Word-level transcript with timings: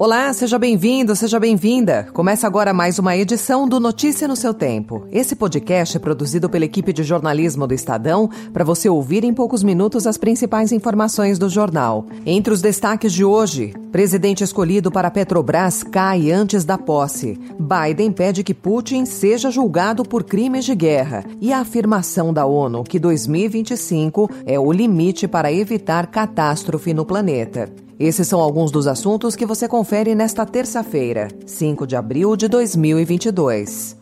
Olá, 0.00 0.32
seja 0.32 0.60
bem-vindo, 0.60 1.16
seja 1.16 1.40
bem-vinda. 1.40 2.06
Começa 2.12 2.46
agora 2.46 2.72
mais 2.72 3.00
uma 3.00 3.16
edição 3.16 3.68
do 3.68 3.80
Notícia 3.80 4.28
no 4.28 4.36
seu 4.36 4.54
Tempo. 4.54 5.04
Esse 5.10 5.34
podcast 5.34 5.96
é 5.96 5.98
produzido 5.98 6.48
pela 6.48 6.64
equipe 6.64 6.92
de 6.92 7.02
jornalismo 7.02 7.66
do 7.66 7.74
Estadão 7.74 8.30
para 8.52 8.62
você 8.62 8.88
ouvir 8.88 9.24
em 9.24 9.34
poucos 9.34 9.64
minutos 9.64 10.06
as 10.06 10.16
principais 10.16 10.70
informações 10.70 11.36
do 11.36 11.48
jornal. 11.48 12.06
Entre 12.24 12.54
os 12.54 12.62
destaques 12.62 13.12
de 13.12 13.24
hoje, 13.24 13.74
presidente 13.90 14.44
escolhido 14.44 14.88
para 14.88 15.10
Petrobras 15.10 15.82
cai 15.82 16.30
antes 16.30 16.64
da 16.64 16.78
posse. 16.78 17.36
Biden 17.58 18.12
pede 18.12 18.44
que 18.44 18.54
Putin 18.54 19.04
seja 19.04 19.50
julgado 19.50 20.04
por 20.04 20.22
crimes 20.22 20.64
de 20.64 20.76
guerra 20.76 21.24
e 21.40 21.52
a 21.52 21.58
afirmação 21.58 22.32
da 22.32 22.46
ONU 22.46 22.84
que 22.84 23.00
2025 23.00 24.30
é 24.46 24.60
o 24.60 24.70
limite 24.70 25.26
para 25.26 25.52
evitar 25.52 26.06
catástrofe 26.06 26.94
no 26.94 27.04
planeta. 27.04 27.87
Esses 27.98 28.28
são 28.28 28.40
alguns 28.40 28.70
dos 28.70 28.86
assuntos 28.86 29.34
que 29.34 29.44
você 29.44 29.66
confere 29.66 30.14
nesta 30.14 30.46
terça-feira, 30.46 31.26
5 31.44 31.84
de 31.84 31.96
abril 31.96 32.36
de 32.36 32.46
2022. 32.46 33.96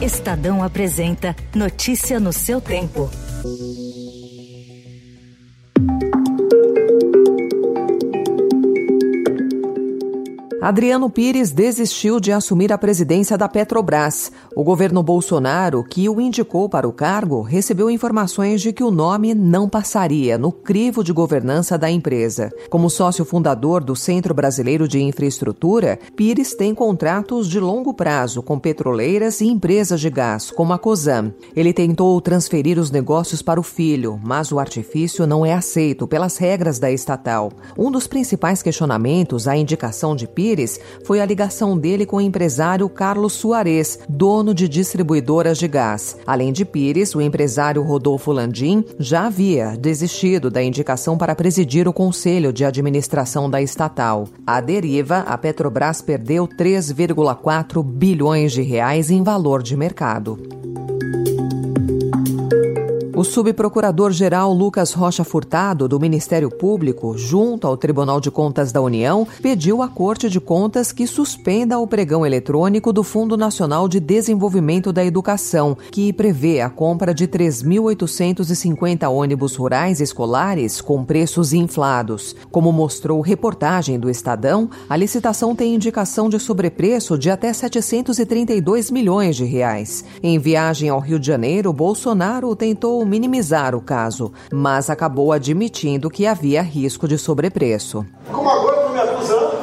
Estadão 0.00 0.64
apresenta 0.64 1.36
Notícia 1.54 2.18
no 2.18 2.32
seu 2.32 2.58
tempo. 2.58 3.10
Adriano 10.62 11.10
Pires 11.10 11.50
desistiu 11.50 12.20
de 12.20 12.30
assumir 12.30 12.72
a 12.72 12.78
presidência 12.78 13.36
da 13.36 13.48
Petrobras. 13.48 14.30
O 14.54 14.62
governo 14.62 15.02
Bolsonaro, 15.02 15.82
que 15.82 16.08
o 16.08 16.20
indicou 16.20 16.68
para 16.68 16.86
o 16.86 16.92
cargo, 16.92 17.42
recebeu 17.42 17.90
informações 17.90 18.62
de 18.62 18.72
que 18.72 18.84
o 18.84 18.92
nome 18.92 19.34
não 19.34 19.68
passaria 19.68 20.38
no 20.38 20.52
crivo 20.52 21.02
de 21.02 21.12
governança 21.12 21.76
da 21.76 21.90
empresa. 21.90 22.52
Como 22.70 22.88
sócio 22.88 23.24
fundador 23.24 23.82
do 23.82 23.96
Centro 23.96 24.32
Brasileiro 24.32 24.86
de 24.86 25.02
Infraestrutura, 25.02 25.98
Pires 26.14 26.54
tem 26.54 26.72
contratos 26.72 27.48
de 27.48 27.58
longo 27.58 27.92
prazo 27.92 28.40
com 28.40 28.56
petroleiras 28.56 29.40
e 29.40 29.48
empresas 29.48 30.00
de 30.00 30.10
gás, 30.10 30.52
como 30.52 30.72
a 30.72 30.78
Cosam. 30.78 31.34
Ele 31.56 31.72
tentou 31.72 32.20
transferir 32.20 32.78
os 32.78 32.88
negócios 32.88 33.42
para 33.42 33.58
o 33.58 33.64
filho, 33.64 34.20
mas 34.22 34.52
o 34.52 34.60
artifício 34.60 35.26
não 35.26 35.44
é 35.44 35.54
aceito 35.54 36.06
pelas 36.06 36.36
regras 36.36 36.78
da 36.78 36.88
estatal. 36.88 37.50
Um 37.76 37.90
dos 37.90 38.06
principais 38.06 38.62
questionamentos 38.62 39.48
à 39.48 39.56
indicação 39.56 40.14
de 40.14 40.28
Pires 40.28 40.51
Foi 41.04 41.20
a 41.20 41.26
ligação 41.26 41.76
dele 41.76 42.04
com 42.04 42.16
o 42.16 42.20
empresário 42.20 42.88
Carlos 42.88 43.32
Soares, 43.32 43.98
dono 44.08 44.54
de 44.54 44.68
distribuidoras 44.68 45.58
de 45.58 45.66
gás. 45.66 46.16
Além 46.26 46.52
de 46.52 46.64
Pires, 46.64 47.14
o 47.14 47.20
empresário 47.20 47.82
Rodolfo 47.82 48.32
Landim 48.32 48.84
já 48.98 49.26
havia 49.26 49.76
desistido 49.76 50.50
da 50.50 50.62
indicação 50.62 51.16
para 51.16 51.34
presidir 51.34 51.88
o 51.88 51.92
conselho 51.92 52.52
de 52.52 52.64
administração 52.64 53.48
da 53.48 53.62
estatal. 53.62 54.28
A 54.46 54.60
deriva, 54.60 55.18
a 55.20 55.38
Petrobras 55.38 56.02
perdeu 56.02 56.46
3,4 56.46 57.82
bilhões 57.82 58.52
de 58.52 58.62
reais 58.62 59.10
em 59.10 59.22
valor 59.22 59.62
de 59.62 59.76
mercado. 59.76 60.61
O 63.22 63.24
subprocurador-geral 63.24 64.52
Lucas 64.52 64.92
Rocha 64.92 65.22
Furtado, 65.22 65.86
do 65.86 66.00
Ministério 66.00 66.50
Público, 66.50 67.16
junto 67.16 67.68
ao 67.68 67.76
Tribunal 67.76 68.20
de 68.20 68.32
Contas 68.32 68.72
da 68.72 68.80
União, 68.80 69.24
pediu 69.40 69.80
à 69.80 69.86
Corte 69.86 70.28
de 70.28 70.40
Contas 70.40 70.90
que 70.90 71.06
suspenda 71.06 71.78
o 71.78 71.86
pregão 71.86 72.26
eletrônico 72.26 72.92
do 72.92 73.04
Fundo 73.04 73.36
Nacional 73.36 73.86
de 73.86 74.00
Desenvolvimento 74.00 74.92
da 74.92 75.04
Educação, 75.04 75.78
que 75.92 76.12
prevê 76.12 76.60
a 76.62 76.68
compra 76.68 77.14
de 77.14 77.28
3.850 77.28 79.08
ônibus 79.08 79.54
rurais 79.54 80.00
escolares 80.00 80.80
com 80.80 81.04
preços 81.04 81.52
inflados. 81.52 82.34
Como 82.50 82.72
mostrou 82.72 83.20
reportagem 83.20 84.00
do 84.00 84.10
Estadão, 84.10 84.68
a 84.90 84.96
licitação 84.96 85.54
tem 85.54 85.76
indicação 85.76 86.28
de 86.28 86.40
sobrepreço 86.40 87.16
de 87.16 87.30
até 87.30 87.52
732 87.52 88.90
milhões 88.90 89.36
de 89.36 89.44
reais. 89.44 90.04
Em 90.20 90.40
viagem 90.40 90.88
ao 90.88 90.98
Rio 90.98 91.20
de 91.20 91.28
Janeiro, 91.28 91.72
Bolsonaro 91.72 92.56
tentou 92.56 93.11
minimizar 93.12 93.74
o 93.74 93.80
caso, 93.82 94.32
mas 94.50 94.88
acabou 94.88 95.32
admitindo 95.32 96.08
que 96.08 96.26
havia 96.26 96.62
risco 96.62 97.06
de 97.06 97.18
sobrepreço. 97.18 98.06
Como 98.32 98.48
agora 98.48 98.76
estão 98.76 98.92
me 98.94 99.00
acusando 99.00 99.56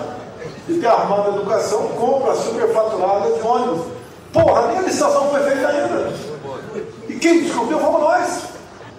de 0.68 0.76
ter 0.76 0.86
armado 0.86 1.32
a 1.32 1.36
educação, 1.36 1.88
compra 2.00 2.36
superfaturada 2.36 3.32
de 3.32 3.42
ônibus. 3.42 3.88
Porra, 4.32 4.68
nem 4.68 4.78
a 4.78 4.82
licitação 4.82 5.30
foi 5.32 5.40
feita 5.42 5.68
ainda. 5.68 6.14
E 7.08 7.16
quem 7.16 7.42
descobriu 7.42 7.80
fomos 7.80 8.02
nós. 8.02 8.44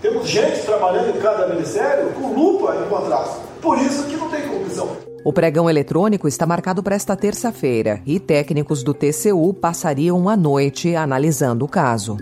Temos 0.02 0.26
gente 0.26 0.62
trabalhando 0.62 1.16
em 1.16 1.20
cada 1.20 1.46
ministério 1.46 2.10
com 2.14 2.32
lupa 2.32 2.74
em 2.74 2.88
contrato. 2.88 3.40
Por 3.62 3.78
isso 3.78 4.02
que 4.04 4.16
não 4.16 4.28
tem 4.30 4.48
corrupção. 4.48 4.88
O 5.22 5.32
pregão 5.32 5.70
eletrônico 5.70 6.26
está 6.26 6.44
marcado 6.44 6.82
para 6.82 6.96
esta 6.96 7.14
terça-feira 7.14 8.00
e 8.04 8.18
técnicos 8.18 8.82
do 8.82 8.94
TCU 8.94 9.54
passariam 9.54 10.28
a 10.28 10.36
noite 10.36 10.96
analisando 10.96 11.66
o 11.66 11.68
caso. 11.68 12.16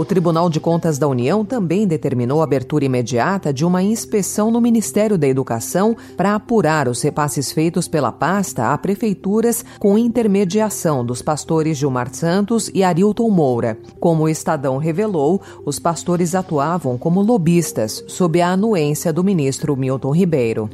O 0.00 0.04
Tribunal 0.06 0.48
de 0.48 0.58
Contas 0.58 0.96
da 0.96 1.06
União 1.06 1.44
também 1.44 1.86
determinou 1.86 2.40
a 2.40 2.44
abertura 2.44 2.86
imediata 2.86 3.52
de 3.52 3.66
uma 3.66 3.82
inspeção 3.82 4.50
no 4.50 4.58
Ministério 4.58 5.18
da 5.18 5.28
Educação 5.28 5.94
para 6.16 6.34
apurar 6.34 6.88
os 6.88 7.02
repasses 7.02 7.52
feitos 7.52 7.86
pela 7.86 8.10
pasta 8.10 8.72
a 8.72 8.78
prefeituras 8.78 9.62
com 9.78 9.98
intermediação 9.98 11.04
dos 11.04 11.20
pastores 11.20 11.76
Gilmar 11.76 12.08
Santos 12.14 12.70
e 12.72 12.82
Arilton 12.82 13.28
Moura. 13.28 13.76
Como 14.00 14.22
o 14.22 14.28
Estadão 14.30 14.78
revelou, 14.78 15.38
os 15.66 15.78
pastores 15.78 16.34
atuavam 16.34 16.96
como 16.96 17.20
lobistas 17.20 18.02
sob 18.08 18.40
a 18.40 18.52
anuência 18.52 19.12
do 19.12 19.22
ministro 19.22 19.76
Milton 19.76 20.14
Ribeiro. 20.14 20.70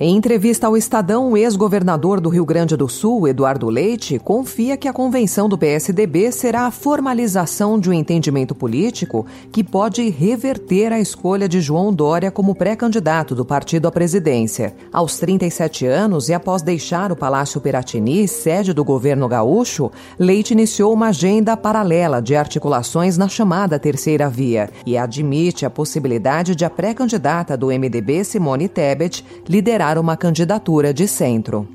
Em 0.00 0.16
entrevista 0.16 0.66
ao 0.66 0.76
Estadão, 0.76 1.30
o 1.30 1.36
ex-governador 1.36 2.20
do 2.20 2.28
Rio 2.28 2.44
Grande 2.44 2.76
do 2.76 2.88
Sul, 2.88 3.28
Eduardo 3.28 3.68
Leite, 3.68 4.18
confia 4.18 4.76
que 4.76 4.88
a 4.88 4.92
convenção 4.92 5.48
do 5.48 5.56
PSDB 5.56 6.32
será 6.32 6.66
a 6.66 6.72
formalização 6.72 7.78
de 7.78 7.88
um 7.88 7.92
entendimento 7.92 8.56
político 8.56 9.24
que 9.52 9.62
pode 9.62 10.10
reverter 10.10 10.92
a 10.92 10.98
escolha 10.98 11.48
de 11.48 11.60
João 11.60 11.94
Dória 11.94 12.32
como 12.32 12.56
pré-candidato 12.56 13.36
do 13.36 13.44
partido 13.44 13.86
à 13.86 13.92
presidência. 13.92 14.74
Aos 14.92 15.16
37 15.18 15.86
anos 15.86 16.28
e 16.28 16.34
após 16.34 16.60
deixar 16.60 17.12
o 17.12 17.16
Palácio 17.16 17.60
Piratini, 17.60 18.26
sede 18.26 18.72
do 18.72 18.82
governo 18.82 19.28
gaúcho, 19.28 19.92
Leite 20.18 20.54
iniciou 20.54 20.92
uma 20.92 21.10
agenda 21.10 21.56
paralela 21.56 22.20
de 22.20 22.34
articulações 22.34 23.16
na 23.16 23.28
chamada 23.28 23.78
Terceira 23.78 24.28
Via 24.28 24.70
e 24.84 24.98
admite 24.98 25.64
a 25.64 25.70
possibilidade 25.70 26.56
de 26.56 26.64
a 26.64 26.70
pré-candidata 26.70 27.56
do 27.56 27.68
MDB, 27.68 28.24
Simone 28.24 28.68
Tebet, 28.68 29.24
liderar 29.48 29.83
uma 29.98 30.16
candidatura 30.16 30.94
de 30.94 31.06
centro. 31.06 31.68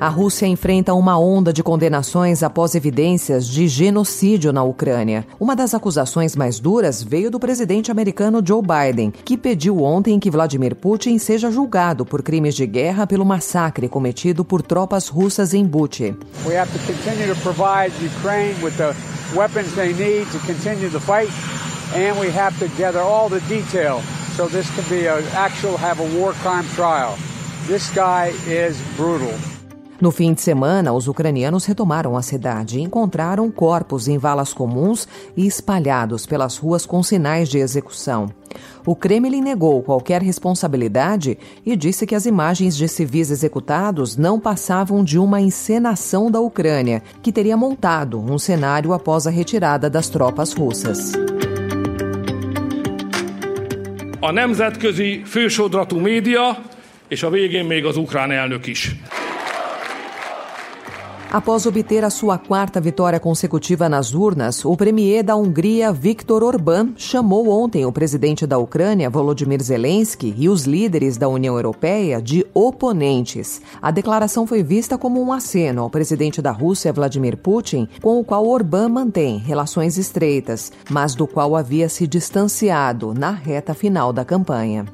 A 0.00 0.08
Rússia 0.08 0.46
enfrenta 0.46 0.94
uma 0.94 1.18
onda 1.18 1.52
de 1.52 1.62
condenações 1.62 2.42
após 2.42 2.74
evidências 2.74 3.46
de 3.46 3.68
genocídio 3.68 4.50
na 4.50 4.62
Ucrânia. 4.62 5.26
Uma 5.38 5.54
das 5.54 5.74
acusações 5.74 6.34
mais 6.34 6.58
duras 6.58 7.02
veio 7.02 7.30
do 7.30 7.38
presidente 7.38 7.90
americano 7.90 8.42
Joe 8.42 8.62
Biden, 8.62 9.12
que 9.24 9.36
pediu 9.36 9.82
ontem 9.82 10.18
que 10.18 10.30
Vladimir 10.30 10.74
Putin 10.74 11.18
seja 11.18 11.50
julgado 11.50 12.06
por 12.06 12.22
crimes 12.22 12.54
de 12.54 12.66
guerra 12.66 13.06
pelo 13.06 13.26
massacre 13.26 13.90
cometido 13.90 14.42
por 14.42 14.62
tropas 14.62 15.06
russas 15.06 15.52
em 15.52 15.66
Bucha. 15.66 16.16
We 16.46 16.56
have 16.56 16.72
to 16.72 16.78
continue 16.86 17.34
to 17.34 17.40
provide 17.42 17.92
Ukraine 18.02 18.54
with 18.64 18.78
the 18.78 18.94
weapons 19.36 19.74
they 19.74 19.92
need 19.92 20.26
to 20.32 20.38
continue 20.46 20.88
the 20.88 20.98
fight 20.98 21.30
and 21.94 22.18
we 22.18 22.30
have 22.30 22.58
to 22.58 22.68
gather 22.76 23.00
all 23.00 23.28
the 23.28 23.40
detail 23.48 24.00
so 24.36 24.46
this 24.46 24.70
can 24.74 24.84
be 24.88 25.06
an 25.06 25.24
actual 25.34 25.76
have 25.76 26.00
a 26.00 26.18
war 26.18 26.32
crime 26.34 26.66
trial. 26.74 27.16
This 27.66 27.90
guy 27.94 28.32
is 28.46 28.80
brutal. 28.96 29.34
No 30.00 30.10
fim 30.10 30.32
de 30.32 30.40
semana, 30.40 30.94
os 30.94 31.08
ucranianos 31.08 31.66
retomaram 31.66 32.16
a 32.16 32.22
cidade 32.22 32.78
e 32.78 32.82
encontraram 32.82 33.50
corpos 33.50 34.08
em 34.08 34.16
valas 34.16 34.54
comuns 34.54 35.06
e 35.36 35.46
espalhados 35.46 36.24
pelas 36.24 36.56
ruas 36.56 36.86
com 36.86 37.02
sinais 37.02 37.50
de 37.50 37.58
execução. 37.58 38.30
O 38.86 38.96
Kremlin 38.96 39.42
negou 39.42 39.82
qualquer 39.82 40.22
responsabilidade 40.22 41.36
e 41.66 41.76
disse 41.76 42.06
que 42.06 42.14
as 42.14 42.24
imagens 42.24 42.74
de 42.74 42.88
civis 42.88 43.30
executados 43.30 44.16
não 44.16 44.40
passavam 44.40 45.04
de 45.04 45.18
uma 45.18 45.38
encenação 45.38 46.30
da 46.30 46.40
Ucrânia, 46.40 47.02
que 47.22 47.30
teria 47.30 47.56
montado 47.56 48.18
um 48.18 48.38
cenário 48.38 48.94
após 48.94 49.26
a 49.26 49.30
retirada 49.30 49.90
das 49.90 50.08
tropas 50.08 50.54
russas. 50.54 51.12
A 54.20 54.30
nemzetközi 54.30 55.22
fősodratú 55.26 55.98
média, 55.98 56.62
és 57.08 57.22
a 57.22 57.30
végén 57.30 57.64
még 57.64 57.84
az 57.84 57.96
ukrán 57.96 58.30
elnök 58.30 58.66
is. 58.66 58.90
Após 61.32 61.64
obter 61.64 62.04
a 62.04 62.10
sua 62.10 62.36
quarta 62.38 62.80
vitória 62.80 63.20
consecutiva 63.20 63.88
nas 63.88 64.12
urnas, 64.14 64.64
o 64.64 64.76
premier 64.76 65.22
da 65.22 65.36
Hungria, 65.36 65.92
Viktor 65.92 66.42
Orbán, 66.42 66.92
chamou 66.96 67.50
ontem 67.50 67.86
o 67.86 67.92
presidente 67.92 68.48
da 68.48 68.58
Ucrânia, 68.58 69.08
Volodymyr 69.08 69.62
Zelensky, 69.62 70.34
e 70.36 70.48
os 70.48 70.64
líderes 70.64 71.16
da 71.16 71.28
União 71.28 71.54
Europeia 71.54 72.20
de 72.20 72.44
oponentes. 72.52 73.62
A 73.80 73.92
declaração 73.92 74.44
foi 74.44 74.64
vista 74.64 74.98
como 74.98 75.22
um 75.22 75.32
aceno 75.32 75.82
ao 75.82 75.90
presidente 75.90 76.42
da 76.42 76.50
Rússia, 76.50 76.92
Vladimir 76.92 77.36
Putin, 77.36 77.86
com 78.02 78.18
o 78.18 78.24
qual 78.24 78.44
Orbán 78.48 78.88
mantém 78.88 79.38
relações 79.38 79.96
estreitas, 79.96 80.72
mas 80.90 81.14
do 81.14 81.28
qual 81.28 81.54
havia 81.54 81.88
se 81.88 82.08
distanciado 82.08 83.14
na 83.14 83.30
reta 83.30 83.72
final 83.72 84.12
da 84.12 84.24
campanha. 84.24 84.84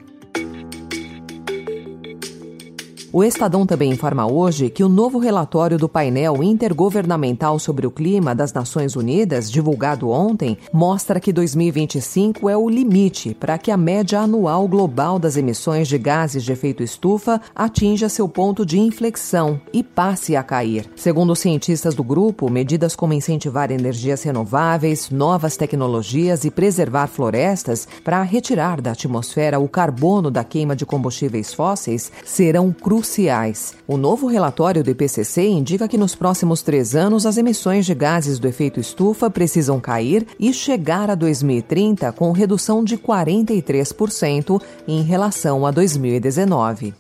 O 3.16 3.24
Estadão 3.24 3.64
também 3.64 3.92
informa 3.92 4.30
hoje 4.30 4.68
que 4.68 4.84
o 4.84 4.90
novo 4.90 5.18
relatório 5.18 5.78
do 5.78 5.88
painel 5.88 6.42
intergovernamental 6.42 7.58
sobre 7.58 7.86
o 7.86 7.90
clima 7.90 8.34
das 8.34 8.52
Nações 8.52 8.94
Unidas, 8.94 9.50
divulgado 9.50 10.10
ontem, 10.10 10.58
mostra 10.70 11.18
que 11.18 11.32
2025 11.32 12.50
é 12.50 12.54
o 12.58 12.68
limite 12.68 13.32
para 13.32 13.56
que 13.56 13.70
a 13.70 13.76
média 13.78 14.20
anual 14.20 14.68
global 14.68 15.18
das 15.18 15.38
emissões 15.38 15.88
de 15.88 15.96
gases 15.96 16.44
de 16.44 16.52
efeito 16.52 16.82
estufa 16.82 17.40
atinja 17.54 18.10
seu 18.10 18.28
ponto 18.28 18.66
de 18.66 18.78
inflexão 18.78 19.58
e 19.72 19.82
passe 19.82 20.36
a 20.36 20.42
cair. 20.42 20.86
Segundo 20.94 21.32
os 21.32 21.38
cientistas 21.38 21.94
do 21.94 22.04
grupo, 22.04 22.50
medidas 22.50 22.94
como 22.94 23.14
incentivar 23.14 23.70
energias 23.70 24.24
renováveis, 24.24 25.08
novas 25.08 25.56
tecnologias 25.56 26.44
e 26.44 26.50
preservar 26.50 27.06
florestas 27.06 27.88
para 28.04 28.20
retirar 28.20 28.82
da 28.82 28.90
atmosfera 28.90 29.58
o 29.58 29.66
carbono 29.70 30.30
da 30.30 30.44
queima 30.44 30.76
de 30.76 30.84
combustíveis 30.84 31.54
fósseis 31.54 32.12
serão 32.22 32.70
cruciais 32.70 33.05
cruciais. 33.06 33.74
O 33.86 33.96
novo 33.96 34.26
relatório 34.26 34.82
do 34.82 34.90
IPCC 34.90 35.46
indica 35.46 35.88
que 35.88 35.96
nos 35.96 36.14
próximos 36.14 36.62
três 36.62 36.96
anos 36.96 37.24
as 37.24 37.36
emissões 37.36 37.86
de 37.86 37.94
gases 37.94 38.38
do 38.38 38.48
efeito 38.48 38.80
estufa 38.80 39.30
precisam 39.30 39.80
cair 39.80 40.26
e 40.38 40.52
chegar 40.52 41.08
a 41.08 41.14
2030 41.14 42.12
com 42.12 42.32
redução 42.32 42.82
de 42.82 42.98
43% 42.98 44.60
em 44.88 45.02
relação 45.02 45.64
a 45.64 45.70
2019. 45.70 46.94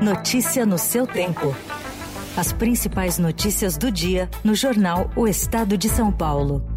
Notícia 0.00 0.64
no 0.64 0.78
seu 0.78 1.06
tempo. 1.06 1.54
As 2.36 2.52
principais 2.52 3.18
notícias 3.18 3.76
do 3.76 3.90
dia 3.90 4.30
no 4.42 4.54
jornal 4.54 5.10
O 5.14 5.26
Estado 5.26 5.76
de 5.76 5.88
São 5.88 6.10
Paulo. 6.10 6.71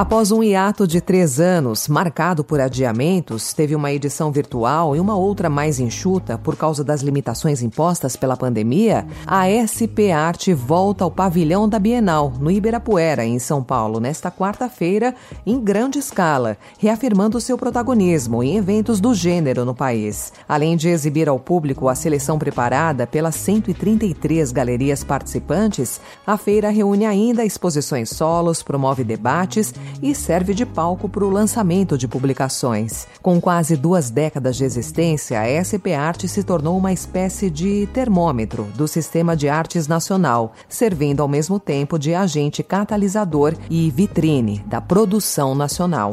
Após 0.00 0.32
um 0.32 0.42
hiato 0.42 0.86
de 0.86 0.98
três 0.98 1.38
anos, 1.38 1.86
marcado 1.86 2.42
por 2.42 2.58
adiamentos, 2.58 3.52
teve 3.52 3.76
uma 3.76 3.92
edição 3.92 4.32
virtual 4.32 4.96
e 4.96 4.98
uma 4.98 5.14
outra 5.14 5.50
mais 5.50 5.78
enxuta 5.78 6.38
por 6.38 6.56
causa 6.56 6.82
das 6.82 7.02
limitações 7.02 7.62
impostas 7.62 8.16
pela 8.16 8.34
pandemia, 8.34 9.06
a 9.26 9.44
SP 9.52 10.08
Arte 10.10 10.54
volta 10.54 11.04
ao 11.04 11.10
pavilhão 11.10 11.68
da 11.68 11.78
Bienal, 11.78 12.32
no 12.40 12.50
Ibirapuera, 12.50 13.26
em 13.26 13.38
São 13.38 13.62
Paulo, 13.62 14.00
nesta 14.00 14.30
quarta-feira, 14.30 15.14
em 15.44 15.60
grande 15.60 15.98
escala, 15.98 16.56
reafirmando 16.78 17.38
seu 17.38 17.58
protagonismo 17.58 18.42
em 18.42 18.56
eventos 18.56 19.02
do 19.02 19.12
gênero 19.12 19.66
no 19.66 19.74
país. 19.74 20.32
Além 20.48 20.78
de 20.78 20.88
exibir 20.88 21.28
ao 21.28 21.38
público 21.38 21.90
a 21.90 21.94
seleção 21.94 22.38
preparada 22.38 23.06
pelas 23.06 23.34
133 23.34 24.50
galerias 24.50 25.04
participantes, 25.04 26.00
a 26.26 26.38
feira 26.38 26.70
reúne 26.70 27.04
ainda 27.04 27.44
exposições 27.44 28.08
solos, 28.08 28.62
promove 28.62 29.04
debates 29.04 29.74
e 30.02 30.14
serve 30.14 30.54
de 30.54 30.64
palco 30.64 31.08
para 31.08 31.24
o 31.24 31.30
lançamento 31.30 31.96
de 31.96 32.08
publicações. 32.08 33.06
Com 33.22 33.40
quase 33.40 33.76
duas 33.76 34.10
décadas 34.10 34.56
de 34.56 34.64
existência, 34.64 35.40
a 35.40 35.46
SP 35.64 35.92
Arte 35.94 36.28
se 36.28 36.42
tornou 36.42 36.76
uma 36.76 36.92
espécie 36.92 37.50
de 37.50 37.88
termômetro 37.92 38.64
do 38.74 38.86
sistema 38.88 39.36
de 39.36 39.48
artes 39.48 39.86
nacional, 39.86 40.52
servindo 40.68 41.20
ao 41.20 41.28
mesmo 41.28 41.58
tempo 41.58 41.98
de 41.98 42.14
agente 42.14 42.62
catalisador 42.62 43.54
e 43.68 43.90
vitrine 43.90 44.64
da 44.66 44.80
produção 44.80 45.54
nacional. 45.54 46.12